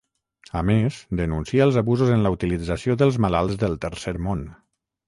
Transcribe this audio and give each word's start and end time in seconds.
A 0.61 0.63
més, 0.69 0.95
denuncia 1.19 1.67
els 1.67 1.77
abusos 1.83 2.11
en 2.17 2.27
la 2.29 2.33
utilització 2.37 2.97
dels 3.05 3.21
malalts 3.27 3.63
del 3.67 3.79
tercer 3.87 4.17
món. 4.29 4.45